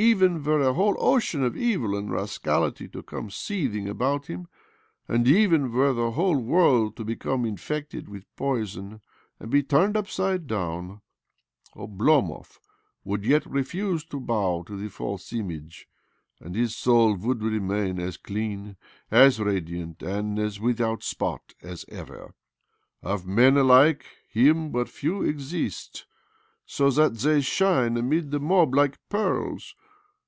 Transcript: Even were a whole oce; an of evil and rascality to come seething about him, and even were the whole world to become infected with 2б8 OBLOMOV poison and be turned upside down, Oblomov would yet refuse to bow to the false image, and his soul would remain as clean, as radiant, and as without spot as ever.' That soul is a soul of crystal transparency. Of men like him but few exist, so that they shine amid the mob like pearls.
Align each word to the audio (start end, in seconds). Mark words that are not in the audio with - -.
Even 0.00 0.40
were 0.44 0.60
a 0.60 0.74
whole 0.74 0.94
oce; 0.94 1.34
an 1.34 1.42
of 1.42 1.56
evil 1.56 1.96
and 1.96 2.08
rascality 2.08 2.86
to 2.86 3.02
come 3.02 3.30
seething 3.30 3.88
about 3.88 4.26
him, 4.26 4.46
and 5.08 5.26
even 5.26 5.72
were 5.72 5.92
the 5.92 6.12
whole 6.12 6.36
world 6.38 6.94
to 6.94 7.04
become 7.04 7.44
infected 7.44 8.08
with 8.08 8.22
2б8 8.36 8.36
OBLOMOV 8.36 8.36
poison 8.36 9.00
and 9.40 9.50
be 9.50 9.64
turned 9.64 9.96
upside 9.96 10.46
down, 10.46 11.00
Oblomov 11.74 12.60
would 13.02 13.24
yet 13.26 13.44
refuse 13.44 14.04
to 14.04 14.20
bow 14.20 14.62
to 14.68 14.76
the 14.76 14.88
false 14.88 15.32
image, 15.32 15.88
and 16.38 16.54
his 16.54 16.76
soul 16.76 17.16
would 17.16 17.42
remain 17.42 17.98
as 17.98 18.16
clean, 18.16 18.76
as 19.10 19.40
radiant, 19.40 20.00
and 20.04 20.38
as 20.38 20.60
without 20.60 21.02
spot 21.02 21.54
as 21.60 21.84
ever.' 21.88 22.18
That 22.22 22.22
soul 22.22 22.24
is 22.24 22.30
a 22.30 22.30
soul 22.36 22.70
of 22.70 23.24
crystal 23.24 23.34
transparency. 23.34 23.34
Of 23.34 23.54
men 23.54 23.66
like 23.66 24.06
him 24.28 24.70
but 24.70 24.88
few 24.88 25.22
exist, 25.24 26.06
so 26.64 26.88
that 26.90 27.14
they 27.16 27.40
shine 27.40 27.96
amid 27.96 28.30
the 28.30 28.38
mob 28.38 28.76
like 28.76 29.00
pearls. 29.08 29.74